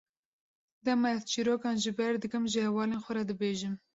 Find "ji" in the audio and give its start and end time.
1.83-1.91, 2.51-2.59